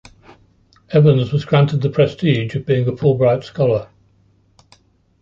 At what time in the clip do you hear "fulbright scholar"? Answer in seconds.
2.93-3.87